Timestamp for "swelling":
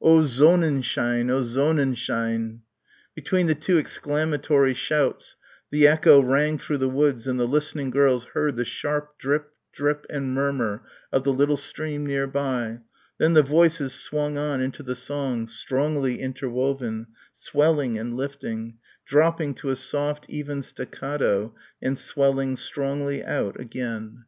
17.32-17.96, 21.96-22.56